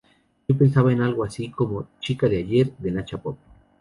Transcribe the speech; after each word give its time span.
Yo 0.47 0.57
pensaba 0.57 0.91
en 0.91 1.03
algo 1.03 1.23
así 1.23 1.51
como 1.51 1.87
"Chica 1.99 2.27
de 2.27 2.37
ayer", 2.39 2.75
de 2.79 2.89
Nacha 2.91 3.21
Pop. 3.21 3.37